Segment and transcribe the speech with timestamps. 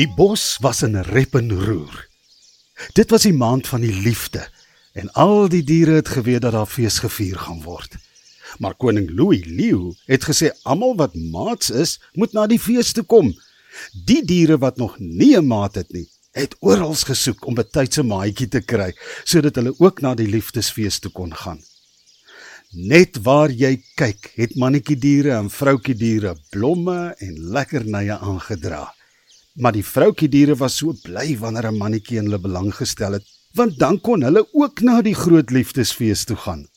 [0.00, 1.96] Die bos was in rep en roer.
[2.96, 4.46] Dit was die maand van die liefde
[4.96, 7.98] en al die diere het geweet dat daar fees gevier gaan word.
[8.64, 13.04] Maar koning Louis Leeu het gesê almal wat maats is, moet na die fees toe
[13.04, 13.28] kom.
[14.08, 18.02] Die diere wat nog nie 'n maat het nie, het oral gesoek om 'n tydse
[18.02, 18.94] maatjie te kry
[19.24, 21.60] sodat hulle ook na die liefdesfees toe kon gaan.
[22.72, 28.94] Net waar jy kyk, het mannetjie diere en vroutjie diere blomme en lekkernye aangedra.
[29.60, 33.26] Maar die vroutjie diere was so bly wanneer 'n mannetjie in hulle belang gestel het,
[33.52, 36.68] want dan kon hulle ook na die groot liefdesfees toe gaan.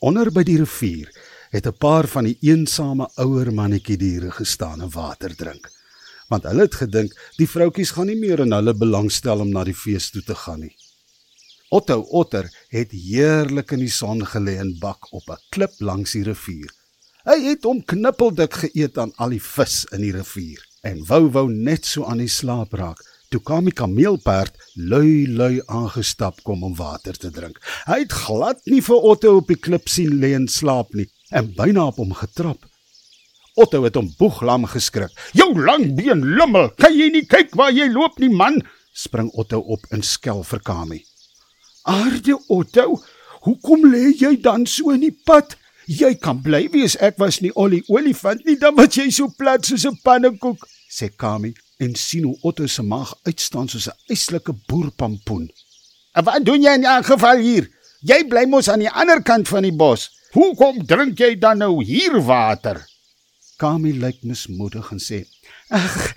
[0.00, 1.08] Onder by die rivier
[1.50, 5.68] het 'n paar van die eensame ouer mannetjie diere gestaan en water drink.
[6.28, 9.64] Want hulle het gedink die vroutjies gaan nie meer in hulle belang stel om na
[9.64, 10.76] die fees toe te gaan nie.
[11.68, 16.24] Otto Otter het heerlik in die son gelê en bak op 'n klip langs die
[16.24, 16.72] rivier.
[17.24, 21.46] Hy het hom knippeldik geëet aan al die vis in die rivier en wou wou
[21.50, 23.02] net so aan die slaap raak.
[23.30, 27.58] Toe kom die kameelperd lui lui aangestap kom om water te drink.
[27.88, 31.50] Hy het glad nie vir Otto op die klip sien lê en slaap nie en
[31.56, 32.62] byna op hom getrap.
[33.56, 35.10] Otto het hom boeglam geskrik.
[35.32, 39.86] "Jou langbeen lummel, kan jy nie kyk waar jy loop nie, man?" spring Otto op
[39.90, 41.04] en skel vir Kami.
[41.84, 43.02] "Aarde Otto,
[43.40, 45.56] hoekom lê jy dan so in die pad?
[45.86, 49.62] Jy kan bly wees ek was nie olie olifant nie, dan wat jy so plat
[49.62, 54.52] soos 'n pannekoek," sê Kami en sien hoe Otto se maag uitstaan soos 'n eislike
[54.66, 55.48] boerpampoen.
[56.14, 57.70] "En wat doen jy in 'n geval hier?
[58.02, 61.84] Jy bly mos aan die ander kant van die bos." Hoekom drink jy dan nou
[61.84, 62.84] hier water?
[63.56, 65.24] Kami lyk mismoedig en sê:
[65.70, 66.14] "Ag,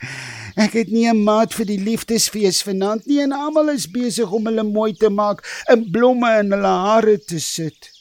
[0.56, 4.46] ek het nie 'n maat vir die liefdesfees vanaand nie en almal is besig om
[4.46, 7.99] hulle mooi te maak en blomme in hulle hare te sit."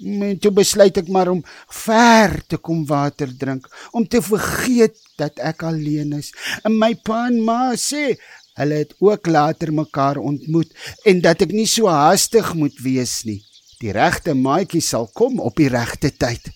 [0.00, 1.42] Men toe besluit ek maar om
[1.82, 6.32] ver te kom water drink om te vergeet dat ek alleen is.
[6.64, 8.14] En my pa en ma sê
[8.60, 10.72] hulle het ook later mekaar ontmoet
[11.08, 13.40] en dat ek nie so haastig moet wees nie.
[13.80, 16.50] Die regte maatjie sal kom op die regte tyd.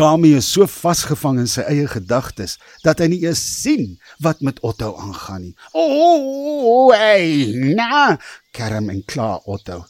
[0.00, 2.54] Kami is so vasgevang in sy eie gedagtes
[2.84, 5.54] dat hy nie eens sien wat met Otto aangaan nie.
[5.76, 8.16] O, oh, hey, na,
[8.56, 9.82] kerm en kla Otto.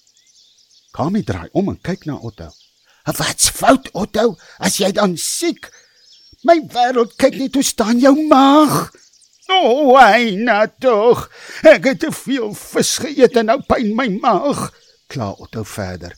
[0.96, 2.50] Kami draai om en kyk na Otto.
[3.06, 4.36] "Wat's fout, Otto?
[4.58, 5.70] As jy dan siek?
[6.44, 8.90] My wêreld kyk net hoe staan jou maag."
[9.48, 11.30] "O, oh, hey, na tog.
[11.62, 14.70] Ek het te veel vis geëet en nou pyn my maag."
[15.08, 16.14] Kla Otto verder.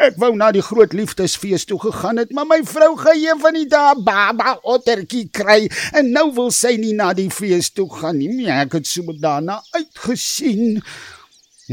[0.00, 3.66] Ek wou na die groot liefdesfees toe gegaan het, maar my vrou gee van die
[3.68, 8.30] dae baba ottertjie kry en nou wil sy nie na die fees toe gaan nie.
[8.32, 10.80] Nee, ek het so daarna uitgesien.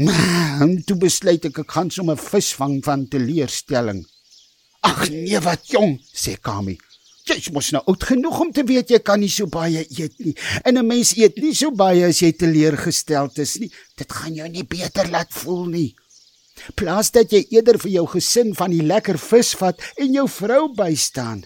[0.04, 4.04] Maar toe besluit ek ek gaan sommer vis vang van teleurstelling.
[4.84, 6.76] Ag nee, wat jong, sê Kami.
[7.24, 10.34] Jy mos nou oud genoeg om te weet jy kan nie so baie eet nie.
[10.64, 13.70] En 'n mens eet nie so baie as jy teleurgesteld is nie.
[13.96, 15.94] Dit gaan jou nie beter laat voel nie.
[16.76, 20.68] Plaas dat jy eerder vir jou gesin van die lekker vis vat en jou vrou
[20.76, 21.44] bystaan.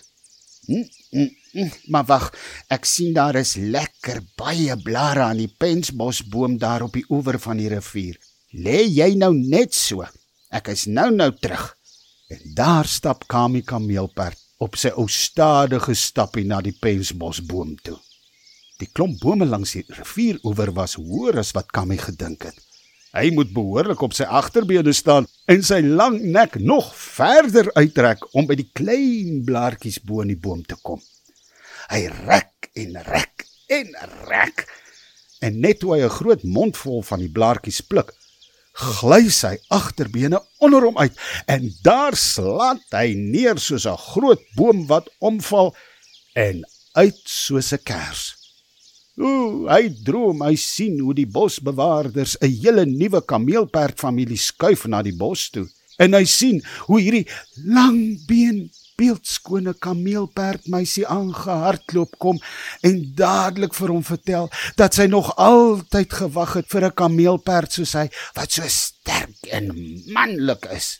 [0.66, 2.34] Hm, hm, hm, maar wag,
[2.68, 7.56] ek sien daar is lekker baie blare aan die pensbosboom daar op die oewer van
[7.56, 8.18] die rivier.
[8.52, 10.04] Lê jy nou net so?
[10.50, 11.77] Ek is nou nou terug.
[12.28, 17.96] En daar stap Kami kameelperd op sy ou stadige stappie na die pensbosboom toe.
[18.82, 22.58] Die klomp bome langs die rivieroewer was hoër as wat Kami gedink het.
[23.16, 28.44] Hy moet behoorlik op sy agterbene staan en sy lang nek nog verder uittrek om
[28.50, 31.00] by die klein blaartjies bo in die boom te kom.
[31.88, 33.96] Hy rek en rek en
[34.28, 34.66] rek
[35.40, 38.12] en net toe hy 'n groot mond vol van die blaartjies pluk,
[38.78, 41.14] gly sy agterbene onder hom uit
[41.50, 45.74] en daar slaan hy neer soos 'n groot boom wat omval
[46.34, 46.62] en
[46.94, 48.34] uit soos 'n kers.
[49.18, 55.16] Ooh, hy droom, hy sien hoe die bosbewaarders 'n hele nuwe kameelperdfamilie skuif na die
[55.16, 55.66] bos toe.
[55.98, 57.26] En hy sien hoe hierdie
[57.66, 62.40] langbeen beeldskone kameelperd meisie aangehardloop kom
[62.86, 64.48] en dadelik vir hom vertel
[64.80, 69.70] dat sy nog altyd gewag het vir 'n kameelperd soos hy wat so sterk en
[70.14, 70.98] manlik is.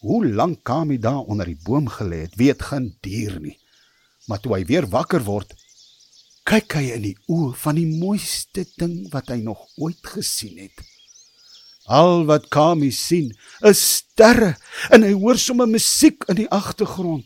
[0.00, 3.58] Hoe lank Kami daar onder die boom gelê het, weet geen dier nie.
[4.26, 5.54] Maar toe hy weer wakker word,
[6.44, 10.97] kyk hy in die oë van die mooiste ding wat hy nog ooit gesien het.
[11.88, 13.30] Al wat Kami sien,
[13.64, 14.54] is sterre
[14.92, 17.24] en hy hoor sommer musiek in die agtergrond.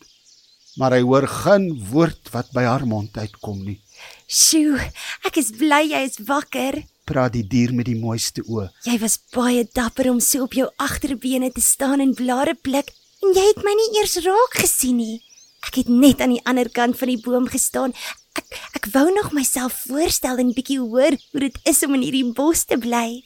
[0.79, 3.81] Maar hy hoor geen woord wat by haar mond uitkom nie.
[4.27, 4.79] "Sjoe,
[5.27, 8.71] ek is bly jy is wakker." Praat die dier met die mooiste oë.
[8.85, 12.89] "Jy was baie dapper om so op jou agterbene te staan en blare pluk
[13.23, 15.23] en jy het my nie eers raak gesien nie."
[15.67, 17.93] Ek het net aan die ander kant van die boom gestaan.
[18.35, 22.33] Ek ek wou nog myself voorstel en bietjie hoor hoe dit is om in hierdie
[22.33, 23.23] bos te bly.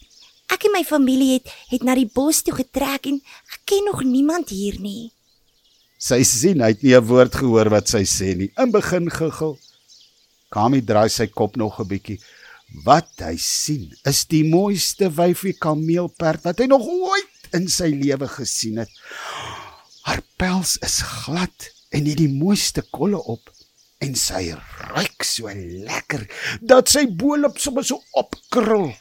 [0.53, 3.21] Ek en my familie het het na die bos toe getrek en
[3.53, 5.11] ek ken nog niemand hier nie.
[5.99, 8.53] Sy sien hy het nie 'n woord gehoor wat sy sê nie.
[8.59, 9.59] In begin giggel.
[10.51, 12.21] Kami draai sy kop nog 'n bietjie.
[12.85, 18.29] Wat hy sien is die mooiste wyfie kameelperd wat hy nog ooit in sy lewe
[18.29, 18.91] gesien het.
[20.03, 23.51] Haar pels is glad en het die mooiste kolle op
[24.05, 24.53] en sy
[24.93, 25.49] ruik so
[25.89, 26.27] lekker
[26.61, 28.93] dat sy boelop sommer so opkrul.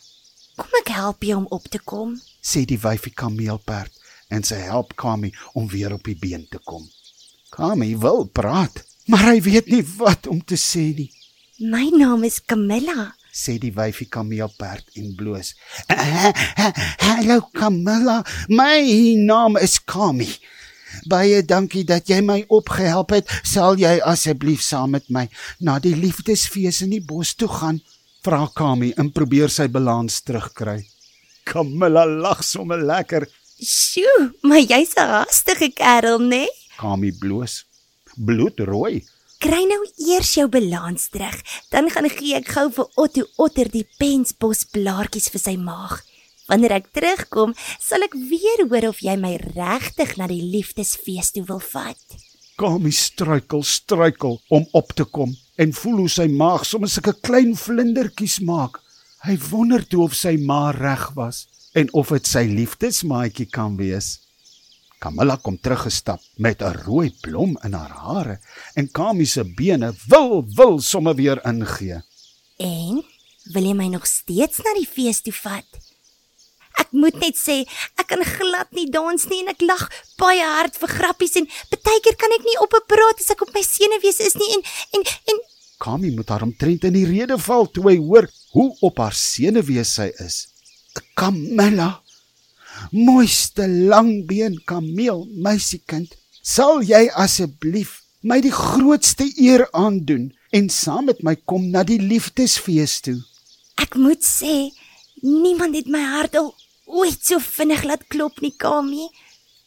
[0.56, 2.16] Kom ek help jou om op te kom?
[2.40, 3.92] sê die wyfie kameelperd
[4.32, 6.86] en sy help Kami om weer op die been te kom.
[7.52, 11.10] Kami wil praat, maar hy weet nie wat om te sê nie.
[11.60, 13.14] My naam is Camilla.
[13.36, 15.54] sê die wyfie kameelperd en bloos.
[17.06, 18.80] Hallo Camilla, my
[19.20, 20.30] naam is Kami.
[21.12, 23.28] Baie dankie dat jy my opgehelp het.
[23.44, 25.28] Sal jy asseblief saam met my
[25.60, 27.82] na die liefdesfees in die bos toe gaan?
[28.26, 30.80] Vra Kami en probeer sy balans terugkry.
[31.46, 33.28] Camilla lag sommer lekker.
[33.62, 36.30] Sjoe, maar jy's 'n haastige kerel, né?
[36.30, 36.50] Nee?
[36.78, 37.66] Kami bloos.
[38.18, 39.06] Bloedrooi.
[39.38, 41.38] Kry nou eers jou balans terug,
[41.70, 46.02] dan gaan gee ek gou vir Otto Otter die pensbos blaartjies vir sy maag.
[46.48, 51.46] Wanneer ek terugkom, sal ek weer hoor of jy my regtig na die liefdesfees toe
[51.46, 52.06] wil vat.
[52.58, 57.56] Kami struikel, struikel om op te kom en voel hoe sy maag sommer sulke klein
[57.56, 58.82] vlindertjies maak.
[59.26, 64.20] Hy wonder toe of sy ma reg was en of dit sy liefdesmaatjie kan wees.
[65.00, 68.40] Camilla kom teruggestap met 'n rooi blom in haar hare
[68.76, 72.02] en Kami se bene wil wil sommer weer ingee.
[72.58, 73.04] En
[73.54, 75.68] wil jy my nog steeds na die fees toe vat?
[76.76, 77.64] Ek moet net sê,
[77.96, 79.84] ek kan glad nie dans nie en ek lag
[80.20, 83.54] baie hard vir grappies en partykeer kan ek nie op 'n praat as ek op
[83.54, 84.62] my senuwees is nie en
[84.96, 85.38] en en
[85.86, 89.94] Kami moet haar omtrent in die rede val toe hy hoor hoe op haar senuwees
[90.00, 90.40] sy is.
[91.14, 91.92] Camilla,
[92.92, 101.22] mooiste langbeen kameel meisiekind, sal jy asseblief my die grootste eer aandoen en saam met
[101.22, 103.20] my kom na die liefdesfees toe?
[103.82, 104.72] ek moet sê,
[105.22, 106.54] niemand het my hart al
[106.86, 109.08] ooit so vinnig laat klop nie, Kami.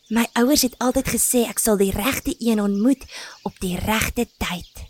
[0.08, 3.04] My ouers het altyd gesê ek sal die regte een ontmoet
[3.44, 4.84] op die regte tyd.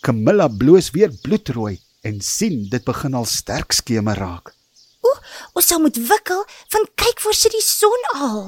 [0.00, 4.54] Camilla bloos weer bloedrooi en sien dit begin al sterk skeme raak.
[5.02, 5.18] Oeh,
[5.58, 8.38] ons sou moet wikkel, want kyk voor sit die son al.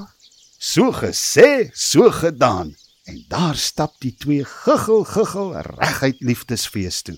[0.59, 2.77] So gesê, so gedaan.
[3.09, 7.17] En daar stap die twee giggel giggel reguit liefdesfees toe.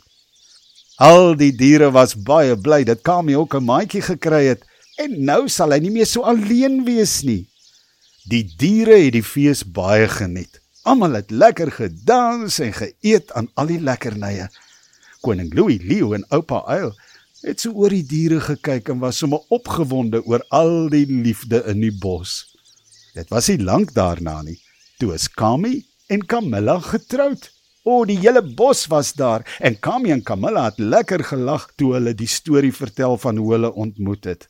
[1.03, 4.63] Al die diere was baie bly dat Kami ook 'n maatjie gekry het
[4.97, 7.49] en nou sal hy nie meer so alleen wees nie.
[8.31, 10.62] Die diere het die fees baie geniet.
[10.83, 14.49] Almal het lekker gedans en geëet aan al die lekkernye.
[15.21, 16.91] Koning Louis Leo en oupa Uil
[17.43, 21.81] het so oor die diere gekyk en was sommer opgewonde oor al die liefde in
[21.83, 22.45] die bos.
[23.15, 24.59] Dit was nie lank daarna nie
[25.03, 27.49] toe is Kami en Camilla getroud.
[27.83, 32.13] O, die hele bos was daar en Kami en Camilla het lekker gelag toe hulle
[32.15, 34.47] die storie vertel van hoe hulle ontmoet het.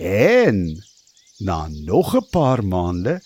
[0.00, 0.62] En
[1.44, 3.20] na nog 'n paar maande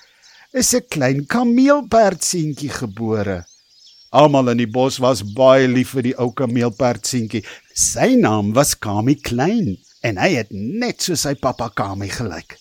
[0.52, 3.44] is 'n klein kameelperdseentjie gebore.
[4.10, 7.44] Almal in die bos was baie lief vir die ou kameelperdseentjie.
[7.74, 12.58] Sy naam was Kami Klein en hy het net so sy pappa Kami gelyk.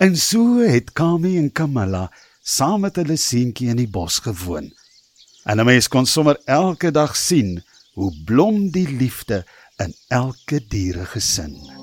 [0.00, 2.08] En so het Kami en Camilla
[2.42, 4.72] saam met hulle seentjie in die bos gewoon.
[5.44, 9.44] En 'n mens kon sommer elke dag sien hoe blom die liefde
[9.76, 11.77] in elke dieregesin.